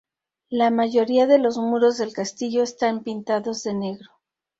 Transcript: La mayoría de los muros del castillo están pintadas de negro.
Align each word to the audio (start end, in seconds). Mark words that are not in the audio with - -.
La 0.49 0.71
mayoría 0.71 1.27
de 1.27 1.37
los 1.37 1.57
muros 1.59 1.99
del 1.99 2.11
castillo 2.11 2.63
están 2.63 3.03
pintadas 3.03 3.61
de 3.61 3.75
negro. 3.75 4.09